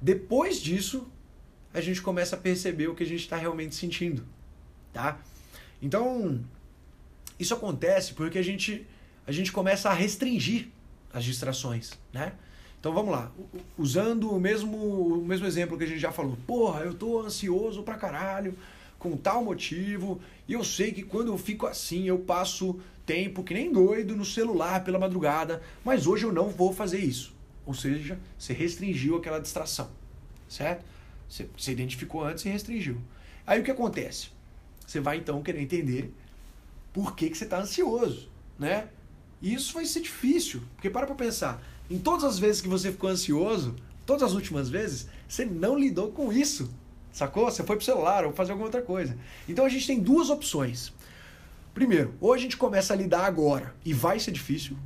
depois 0.00 0.60
disso 0.60 1.06
a 1.72 1.80
gente 1.80 2.02
começa 2.02 2.34
a 2.34 2.38
perceber 2.38 2.88
o 2.88 2.94
que 2.94 3.02
a 3.02 3.06
gente 3.06 3.20
está 3.20 3.36
realmente 3.36 3.74
sentindo, 3.74 4.26
tá? 4.92 5.20
Então 5.80 6.44
isso 7.38 7.54
acontece 7.54 8.14
porque 8.14 8.38
a 8.38 8.42
gente 8.42 8.86
a 9.26 9.32
gente 9.32 9.52
começa 9.52 9.88
a 9.88 9.94
restringir 9.94 10.68
as 11.12 11.24
distrações, 11.24 11.92
né? 12.12 12.32
Então 12.82 12.92
vamos 12.92 13.12
lá, 13.12 13.30
usando 13.78 14.28
o 14.28 14.40
mesmo, 14.40 14.76
o 14.76 15.24
mesmo 15.24 15.46
exemplo 15.46 15.78
que 15.78 15.84
a 15.84 15.86
gente 15.86 16.00
já 16.00 16.10
falou. 16.10 16.36
Porra, 16.44 16.80
eu 16.80 16.92
tô 16.92 17.20
ansioso 17.20 17.84
pra 17.84 17.94
caralho, 17.94 18.58
com 18.98 19.16
tal 19.16 19.44
motivo, 19.44 20.20
e 20.48 20.54
eu 20.54 20.64
sei 20.64 20.90
que 20.90 21.04
quando 21.04 21.28
eu 21.28 21.38
fico 21.38 21.64
assim, 21.64 22.08
eu 22.08 22.18
passo 22.18 22.80
tempo 23.06 23.44
que 23.44 23.54
nem 23.54 23.72
doido 23.72 24.16
no 24.16 24.24
celular 24.24 24.82
pela 24.82 24.98
madrugada, 24.98 25.62
mas 25.84 26.08
hoje 26.08 26.24
eu 26.24 26.32
não 26.32 26.48
vou 26.48 26.72
fazer 26.72 26.98
isso. 26.98 27.32
Ou 27.64 27.72
seja, 27.72 28.18
você 28.36 28.52
restringiu 28.52 29.16
aquela 29.16 29.38
distração, 29.38 29.88
certo? 30.48 30.84
Você, 31.28 31.48
você 31.56 31.70
identificou 31.70 32.24
antes 32.24 32.44
e 32.44 32.48
restringiu. 32.48 33.00
Aí 33.46 33.60
o 33.60 33.62
que 33.62 33.70
acontece? 33.70 34.30
Você 34.84 34.98
vai 34.98 35.18
então 35.18 35.40
querer 35.40 35.62
entender 35.62 36.12
por 36.92 37.14
que, 37.14 37.30
que 37.30 37.38
você 37.38 37.44
está 37.44 37.60
ansioso, 37.60 38.28
né? 38.58 38.88
E 39.40 39.54
isso 39.54 39.72
vai 39.72 39.84
ser 39.84 40.00
difícil, 40.00 40.62
porque 40.74 40.90
para 40.90 41.06
para 41.06 41.14
pensar, 41.14 41.62
em 41.90 41.98
todas 41.98 42.24
as 42.24 42.38
vezes 42.38 42.60
que 42.60 42.68
você 42.68 42.90
ficou 42.90 43.10
ansioso, 43.10 43.74
todas 44.06 44.22
as 44.22 44.32
últimas 44.32 44.68
vezes, 44.68 45.08
você 45.28 45.44
não 45.44 45.78
lidou 45.78 46.10
com 46.10 46.32
isso. 46.32 46.70
Sacou? 47.12 47.44
Você 47.44 47.62
foi 47.62 47.76
pro 47.76 47.84
celular 47.84 48.24
ou 48.24 48.32
fazer 48.32 48.52
alguma 48.52 48.68
outra 48.68 48.82
coisa. 48.82 49.16
Então 49.48 49.64
a 49.64 49.68
gente 49.68 49.86
tem 49.86 50.00
duas 50.00 50.30
opções. 50.30 50.92
Primeiro, 51.74 52.14
ou 52.20 52.32
a 52.32 52.38
gente 52.38 52.56
começa 52.56 52.92
a 52.92 52.96
lidar 52.96 53.24
agora 53.24 53.74
e 53.84 53.92
vai 53.92 54.18
ser 54.18 54.30
difícil, 54.30 54.76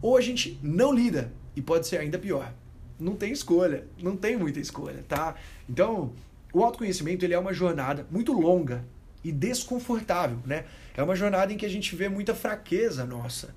ou 0.00 0.16
a 0.16 0.20
gente 0.20 0.58
não 0.62 0.92
lida 0.92 1.32
e 1.54 1.60
pode 1.60 1.86
ser 1.86 1.98
ainda 1.98 2.18
pior. 2.18 2.52
Não 2.98 3.16
tem 3.16 3.32
escolha, 3.32 3.86
não 4.00 4.16
tem 4.16 4.36
muita 4.36 4.60
escolha, 4.60 5.04
tá? 5.08 5.34
Então, 5.68 6.12
o 6.52 6.62
autoconhecimento 6.62 7.24
ele 7.24 7.34
é 7.34 7.38
uma 7.38 7.52
jornada 7.52 8.06
muito 8.10 8.32
longa 8.32 8.84
e 9.24 9.32
desconfortável, 9.32 10.38
né? 10.46 10.64
É 10.96 11.02
uma 11.02 11.16
jornada 11.16 11.52
em 11.52 11.56
que 11.56 11.66
a 11.66 11.70
gente 11.70 11.94
vê 11.96 12.08
muita 12.08 12.34
fraqueza 12.34 13.04
nossa. 13.04 13.54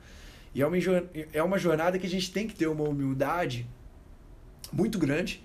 E 0.53 0.61
é 0.61 0.67
uma, 0.67 0.77
é 1.33 1.43
uma 1.43 1.57
jornada 1.57 1.97
que 1.97 2.05
a 2.05 2.09
gente 2.09 2.31
tem 2.31 2.47
que 2.47 2.55
ter 2.55 2.67
uma 2.67 2.83
humildade 2.83 3.67
muito 4.71 4.99
grande 4.99 5.41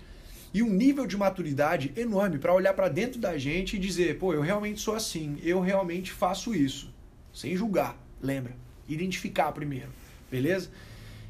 e 0.53 0.63
um 0.63 0.69
nível 0.69 1.05
de 1.05 1.15
maturidade 1.15 1.93
enorme 1.95 2.39
para 2.39 2.53
olhar 2.53 2.73
para 2.73 2.89
dentro 2.89 3.19
da 3.19 3.37
gente 3.37 3.75
e 3.75 3.79
dizer, 3.79 4.17
pô, 4.17 4.33
eu 4.33 4.41
realmente 4.41 4.81
sou 4.81 4.95
assim, 4.95 5.37
eu 5.43 5.59
realmente 5.59 6.11
faço 6.11 6.55
isso, 6.55 6.93
sem 7.33 7.55
julgar, 7.55 7.97
lembra? 8.21 8.55
Identificar 8.87 9.51
primeiro, 9.51 9.89
beleza? 10.29 10.69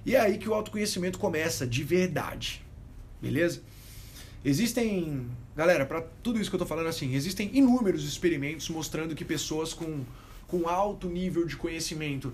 E 0.05 0.15
é 0.15 0.19
aí 0.19 0.37
que 0.37 0.47
o 0.47 0.53
autoconhecimento 0.53 1.19
começa 1.19 1.67
de 1.67 1.83
verdade, 1.83 2.63
beleza? 3.21 3.61
Existem, 4.43 5.27
galera, 5.55 5.85
para 5.85 6.01
tudo 6.23 6.39
isso 6.39 6.49
que 6.49 6.55
eu 6.55 6.59
tô 6.59 6.65
falando 6.65 6.87
assim, 6.87 7.13
existem 7.13 7.49
inúmeros 7.53 8.05
experimentos 8.05 8.69
mostrando 8.69 9.13
que 9.13 9.25
pessoas 9.25 9.73
com, 9.73 10.05
com 10.47 10.69
alto 10.69 11.09
nível 11.09 11.45
de 11.45 11.57
conhecimento 11.57 12.33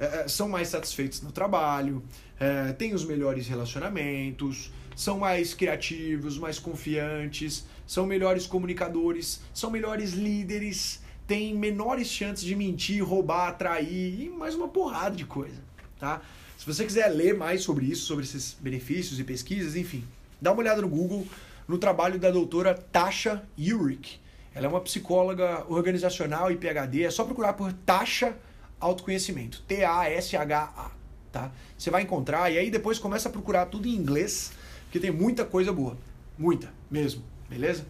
é, 0.00 0.26
são 0.26 0.48
mais 0.48 0.68
satisfeitos 0.68 1.20
no 1.20 1.30
trabalho, 1.30 2.02
é, 2.40 2.72
têm 2.72 2.94
os 2.94 3.04
melhores 3.04 3.46
relacionamentos, 3.46 4.72
são 4.96 5.18
mais 5.18 5.52
criativos, 5.52 6.38
mais 6.38 6.58
confiantes, 6.58 7.66
são 7.86 8.06
melhores 8.06 8.46
comunicadores, 8.46 9.42
são 9.52 9.70
melhores 9.70 10.12
líderes, 10.12 11.02
têm 11.26 11.54
menores 11.54 12.08
chances 12.08 12.44
de 12.44 12.56
mentir, 12.56 13.04
roubar, 13.04 13.48
atrair 13.48 14.22
e 14.22 14.28
mais 14.30 14.54
uma 14.54 14.68
porrada 14.68 15.14
de 15.14 15.26
coisa, 15.26 15.62
tá? 15.98 16.22
Se 16.56 16.66
você 16.66 16.84
quiser 16.84 17.08
ler 17.08 17.34
mais 17.34 17.62
sobre 17.62 17.86
isso, 17.86 18.06
sobre 18.06 18.24
esses 18.24 18.56
benefícios 18.58 19.20
e 19.20 19.24
pesquisas, 19.24 19.76
enfim, 19.76 20.04
dá 20.40 20.52
uma 20.52 20.60
olhada 20.60 20.82
no 20.82 20.88
Google, 20.88 21.26
no 21.68 21.78
trabalho 21.78 22.18
da 22.18 22.30
doutora 22.30 22.74
Tasha 22.74 23.42
Eurich. 23.56 24.20
Ela 24.54 24.66
é 24.66 24.68
uma 24.68 24.80
psicóloga 24.80 25.64
organizacional 25.68 26.50
e 26.50 26.56
PhD, 26.56 27.04
é 27.04 27.10
só 27.10 27.24
procurar 27.24 27.52
por 27.52 27.72
Tasha 27.72 28.36
autoconhecimento. 28.80 29.62
T-A-S-H-A. 29.68 30.90
Tá? 31.30 31.52
Você 31.78 31.90
vai 31.90 32.02
encontrar 32.02 32.50
e 32.50 32.58
aí 32.58 32.70
depois 32.70 32.98
começa 32.98 33.28
a 33.28 33.32
procurar 33.32 33.66
tudo 33.66 33.86
em 33.86 33.94
inglês, 33.94 34.52
porque 34.84 34.98
tem 34.98 35.10
muita 35.10 35.44
coisa 35.44 35.72
boa. 35.72 35.96
Muita, 36.36 36.72
mesmo. 36.90 37.22
Beleza? 37.48 37.86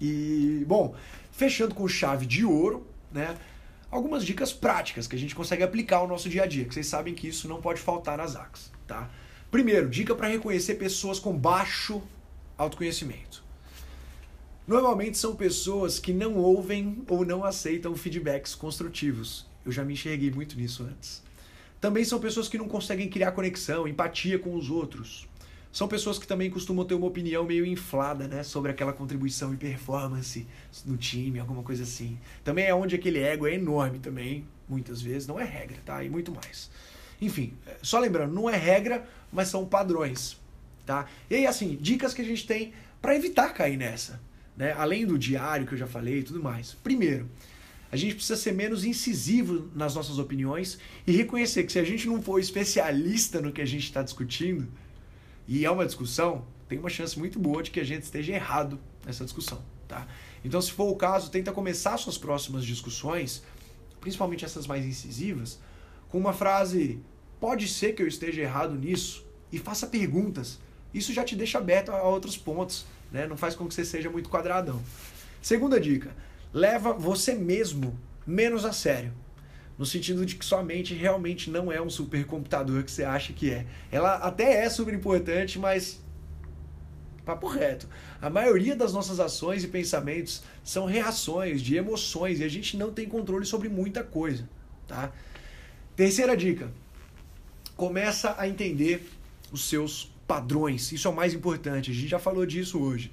E, 0.00 0.64
bom, 0.66 0.94
fechando 1.30 1.74
com 1.74 1.86
chave 1.86 2.26
de 2.26 2.44
ouro, 2.44 2.86
né? 3.12 3.36
Algumas 3.90 4.24
dicas 4.24 4.52
práticas 4.52 5.06
que 5.06 5.16
a 5.16 5.18
gente 5.18 5.34
consegue 5.34 5.62
aplicar 5.62 5.98
ao 5.98 6.08
nosso 6.08 6.28
dia 6.28 6.44
a 6.44 6.46
dia, 6.46 6.64
que 6.64 6.72
vocês 6.72 6.86
sabem 6.86 7.12
que 7.12 7.28
isso 7.28 7.48
não 7.48 7.60
pode 7.60 7.80
faltar 7.80 8.18
nas 8.18 8.36
ACs, 8.36 8.72
tá? 8.86 9.10
Primeiro, 9.50 9.88
dica 9.88 10.14
para 10.14 10.28
reconhecer 10.28 10.76
pessoas 10.76 11.18
com 11.18 11.36
baixo 11.36 12.00
autoconhecimento. 12.56 13.42
Normalmente 14.66 15.18
são 15.18 15.34
pessoas 15.34 15.98
que 15.98 16.12
não 16.12 16.36
ouvem 16.36 17.02
ou 17.08 17.24
não 17.24 17.44
aceitam 17.44 17.96
feedbacks 17.96 18.54
construtivos. 18.54 19.49
Eu 19.64 19.72
já 19.72 19.84
me 19.84 19.92
enxerguei 19.92 20.30
muito 20.30 20.56
nisso 20.56 20.82
antes. 20.82 21.22
Também 21.80 22.04
são 22.04 22.20
pessoas 22.20 22.48
que 22.48 22.58
não 22.58 22.68
conseguem 22.68 23.08
criar 23.08 23.32
conexão, 23.32 23.88
empatia 23.88 24.38
com 24.38 24.54
os 24.54 24.70
outros. 24.70 25.28
São 25.72 25.86
pessoas 25.86 26.18
que 26.18 26.26
também 26.26 26.50
costumam 26.50 26.84
ter 26.84 26.94
uma 26.94 27.06
opinião 27.06 27.44
meio 27.44 27.64
inflada, 27.64 28.26
né, 28.26 28.42
sobre 28.42 28.72
aquela 28.72 28.92
contribuição 28.92 29.54
e 29.54 29.56
performance 29.56 30.46
no 30.84 30.96
time, 30.96 31.38
alguma 31.38 31.62
coisa 31.62 31.84
assim. 31.84 32.18
Também 32.42 32.66
é 32.66 32.74
onde 32.74 32.96
aquele 32.96 33.20
ego 33.20 33.46
é 33.46 33.54
enorme 33.54 34.00
também, 34.00 34.44
muitas 34.68 35.00
vezes, 35.00 35.28
não 35.28 35.38
é 35.38 35.44
regra, 35.44 35.78
tá? 35.84 36.02
E 36.02 36.10
muito 36.10 36.32
mais. 36.32 36.70
Enfim, 37.20 37.54
é, 37.66 37.76
só 37.82 38.00
lembrando, 38.00 38.34
não 38.34 38.50
é 38.50 38.56
regra, 38.56 39.06
mas 39.32 39.48
são 39.48 39.64
padrões, 39.64 40.36
tá? 40.84 41.06
E 41.28 41.36
aí, 41.36 41.46
assim, 41.46 41.78
dicas 41.80 42.12
que 42.12 42.22
a 42.22 42.24
gente 42.24 42.46
tem 42.46 42.72
para 43.00 43.14
evitar 43.14 43.54
cair 43.54 43.76
nessa, 43.76 44.20
né? 44.56 44.72
Além 44.72 45.06
do 45.06 45.16
diário 45.16 45.66
que 45.66 45.74
eu 45.74 45.78
já 45.78 45.86
falei 45.86 46.18
e 46.18 46.22
tudo 46.22 46.42
mais. 46.42 46.74
Primeiro, 46.74 47.28
a 47.92 47.96
gente 47.96 48.14
precisa 48.14 48.36
ser 48.36 48.52
menos 48.52 48.84
incisivo 48.84 49.68
nas 49.74 49.94
nossas 49.94 50.18
opiniões 50.18 50.78
e 51.06 51.12
reconhecer 51.12 51.64
que 51.64 51.72
se 51.72 51.78
a 51.78 51.84
gente 51.84 52.06
não 52.06 52.22
for 52.22 52.38
especialista 52.38 53.40
no 53.40 53.52
que 53.52 53.60
a 53.60 53.66
gente 53.66 53.84
está 53.84 54.02
discutindo, 54.02 54.68
e 55.48 55.64
é 55.64 55.70
uma 55.70 55.84
discussão, 55.84 56.46
tem 56.68 56.78
uma 56.78 56.88
chance 56.88 57.18
muito 57.18 57.38
boa 57.38 57.62
de 57.62 57.72
que 57.72 57.80
a 57.80 57.84
gente 57.84 58.04
esteja 58.04 58.32
errado 58.32 58.78
nessa 59.04 59.24
discussão. 59.24 59.60
Tá? 59.88 60.06
Então, 60.44 60.62
se 60.62 60.70
for 60.70 60.88
o 60.88 60.94
caso, 60.94 61.30
tenta 61.30 61.50
começar 61.50 61.96
suas 61.98 62.16
próximas 62.16 62.64
discussões, 62.64 63.42
principalmente 64.00 64.44
essas 64.44 64.68
mais 64.68 64.86
incisivas, 64.86 65.58
com 66.08 66.18
uma 66.18 66.32
frase: 66.32 67.00
pode 67.40 67.66
ser 67.66 67.94
que 67.94 68.02
eu 68.02 68.06
esteja 68.06 68.42
errado 68.42 68.76
nisso? 68.76 69.26
E 69.50 69.58
faça 69.58 69.88
perguntas. 69.88 70.60
Isso 70.94 71.12
já 71.12 71.24
te 71.24 71.34
deixa 71.34 71.58
aberto 71.58 71.90
a 71.90 72.02
outros 72.04 72.36
pontos, 72.36 72.86
né? 73.10 73.26
não 73.26 73.36
faz 73.36 73.56
com 73.56 73.66
que 73.66 73.74
você 73.74 73.84
seja 73.84 74.08
muito 74.08 74.30
quadradão. 74.30 74.80
Segunda 75.42 75.80
dica: 75.80 76.14
leva 76.52 76.92
você 76.92 77.34
mesmo 77.34 77.98
menos 78.26 78.64
a 78.64 78.72
sério. 78.72 79.12
No 79.78 79.86
sentido 79.86 80.26
de 80.26 80.36
que 80.36 80.44
sua 80.44 80.62
mente 80.62 80.92
realmente 80.92 81.50
não 81.50 81.72
é 81.72 81.80
um 81.80 81.88
supercomputador 81.88 82.84
que 82.84 82.90
você 82.90 83.02
acha 83.02 83.32
que 83.32 83.50
é. 83.50 83.64
Ela 83.90 84.16
até 84.16 84.64
é 84.64 84.68
super 84.68 84.92
importante, 84.92 85.58
mas. 85.58 86.00
Papo 87.24 87.46
reto. 87.46 87.88
A 88.20 88.28
maioria 88.28 88.76
das 88.76 88.92
nossas 88.92 89.20
ações 89.20 89.64
e 89.64 89.68
pensamentos 89.68 90.42
são 90.62 90.84
reações 90.84 91.62
de 91.62 91.76
emoções 91.76 92.40
e 92.40 92.44
a 92.44 92.48
gente 92.48 92.76
não 92.76 92.92
tem 92.92 93.08
controle 93.08 93.46
sobre 93.46 93.68
muita 93.68 94.04
coisa. 94.04 94.48
Tá? 94.86 95.12
Terceira 95.96 96.36
dica: 96.36 96.70
começa 97.74 98.34
a 98.36 98.46
entender 98.46 99.08
os 99.50 99.66
seus 99.66 100.12
padrões. 100.26 100.92
Isso 100.92 101.08
é 101.08 101.10
o 101.10 101.16
mais 101.16 101.32
importante. 101.32 101.90
A 101.90 101.94
gente 101.94 102.08
já 102.08 102.18
falou 102.18 102.44
disso 102.44 102.78
hoje. 102.78 103.10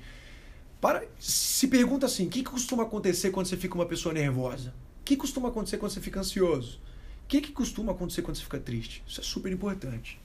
Para, 0.80 1.04
se 1.20 1.68
pergunta 1.68 2.06
assim: 2.06 2.28
o 2.28 2.30
que 2.30 2.44
costuma 2.44 2.84
acontecer 2.84 3.32
quando 3.32 3.48
você 3.48 3.58
fica 3.58 3.76
uma 3.76 3.86
pessoa 3.86 4.14
nervosa? 4.14 4.74
O 5.02 5.04
que 5.04 5.16
costuma 5.16 5.50
acontecer 5.50 5.78
quando 5.78 5.92
você 5.92 6.02
fica 6.02 6.20
ansioso? 6.20 6.80
O 7.24 7.28
que, 7.28 7.42
que 7.42 7.52
costuma 7.52 7.92
acontecer 7.92 8.22
quando 8.22 8.38
você 8.38 8.44
fica 8.44 8.60
triste? 8.60 9.04
Isso 9.08 9.20
é 9.20 9.24
super 9.24 9.52
importante. 9.52 10.20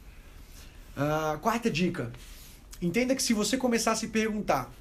Uh, 0.97 1.39
quarta 1.39 1.71
dica: 1.71 2.13
entenda 2.81 3.15
que 3.15 3.23
se 3.23 3.33
você 3.33 3.57
começar 3.57 3.93
a 3.93 3.97
se 3.97 4.09
perguntar 4.09 4.73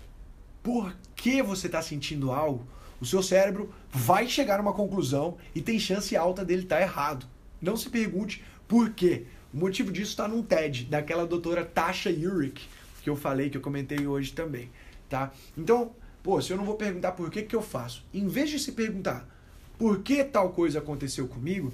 por 0.62 0.96
que 1.16 1.42
você 1.42 1.68
está 1.68 1.82
sentindo 1.82 2.32
algo, 2.32 2.66
o 3.00 3.06
seu 3.06 3.24
cérebro 3.24 3.74
vai 3.90 4.28
chegar 4.28 4.60
a 4.60 4.62
uma 4.62 4.74
conclusão 4.74 5.38
e 5.56 5.62
tem 5.62 5.80
chance 5.80 6.16
alta 6.16 6.44
dele 6.44 6.64
estar 6.64 6.78
tá 6.78 6.82
errado. 6.82 7.26
Não 7.62 7.78
se 7.78 7.90
pergunte 7.90 8.44
por 8.68 8.92
quê. 8.92 9.26
O 9.54 9.58
motivo 9.58 9.92
disso 9.92 10.12
está 10.12 10.28
num 10.28 10.44
TED 10.44 10.86
daquela 10.86 11.26
doutora 11.26 11.66
Tasha 11.66 12.10
Eurich, 12.10 12.70
que 13.04 13.10
eu 13.10 13.16
falei, 13.16 13.50
que 13.50 13.58
eu 13.58 13.62
comentei 13.62 14.06
hoje 14.06 14.32
também 14.34 14.70
tá? 15.12 15.32
Então, 15.58 15.92
pô, 16.24 16.42
se 16.42 16.52
eu 16.52 16.58
não 16.58 16.64
vou 16.64 16.76
perguntar 16.76 17.12
por 17.12 17.30
que 17.30 17.44
que 17.44 17.56
eu 17.56 17.62
faço, 17.62 18.06
em 18.14 18.28
vez 18.28 18.50
de 18.50 18.58
se 18.58 18.72
perguntar 18.72 19.28
por 19.78 20.02
que 20.02 20.24
tal 20.24 20.52
coisa 20.52 20.80
aconteceu 20.80 21.28
comigo, 21.28 21.74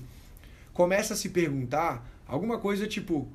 começa 0.74 1.14
a 1.14 1.18
se 1.18 1.30
perguntar 1.30 2.04
alguma 2.28 2.58
coisa 2.58 2.88
tipo 2.88 3.32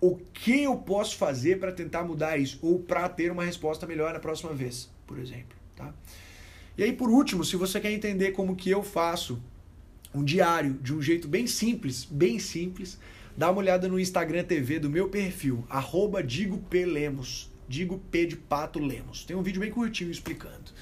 o 0.00 0.16
que 0.16 0.62
eu 0.64 0.76
posso 0.76 1.16
fazer 1.16 1.60
para 1.60 1.70
tentar 1.70 2.02
mudar 2.02 2.38
isso 2.38 2.58
ou 2.60 2.80
para 2.80 3.08
ter 3.08 3.30
uma 3.30 3.44
resposta 3.44 3.86
melhor 3.86 4.12
na 4.12 4.18
próxima 4.18 4.52
vez, 4.52 4.90
por 5.06 5.18
exemplo, 5.18 5.56
tá? 5.76 5.94
E 6.76 6.82
aí 6.82 6.92
por 6.92 7.08
último, 7.08 7.44
se 7.44 7.54
você 7.54 7.78
quer 7.78 7.92
entender 7.92 8.32
como 8.32 8.56
que 8.56 8.70
eu 8.70 8.82
faço 8.82 9.40
um 10.12 10.24
diário 10.24 10.74
de 10.82 10.92
um 10.92 11.00
jeito 11.00 11.28
bem 11.28 11.46
simples, 11.46 12.04
bem 12.04 12.38
simples, 12.38 12.98
dá 13.36 13.50
uma 13.50 13.60
olhada 13.60 13.86
no 13.86 14.00
Instagram 14.00 14.42
TV 14.42 14.80
do 14.80 14.90
meu 14.90 15.08
perfil, 15.08 15.64
arroba 15.68 16.22
Digo 16.22 16.58
P. 16.58 16.84
Lemos. 16.84 17.49
Digo 17.70 18.02
P 18.10 18.26
de 18.26 18.34
Pato 18.34 18.80
Lemos. 18.80 19.24
Tem 19.24 19.36
um 19.36 19.42
vídeo 19.42 19.60
bem 19.60 19.70
curtinho 19.70 20.10
explicando. 20.10 20.72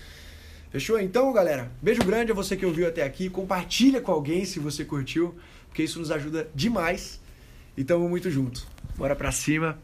Fechou? 0.71 0.99
Então, 0.99 1.31
galera, 1.35 1.71
beijo 1.83 2.03
grande 2.03 2.33
a 2.33 2.35
você 2.35 2.57
que 2.57 2.65
ouviu 2.65 2.89
até 2.89 3.03
aqui. 3.03 3.29
Compartilha 3.29 4.01
com 4.01 4.11
alguém 4.11 4.47
se 4.47 4.59
você 4.59 4.87
curtiu, 4.87 5.37
porque 5.67 5.83
isso 5.83 5.99
nos 5.99 6.11
ajuda 6.11 6.49
demais. 6.55 7.21
E 7.77 7.85
tamo 7.85 8.09
muito 8.09 8.31
junto. 8.31 8.67
Bora 8.97 9.15
pra 9.15 9.31
cima. 9.31 9.79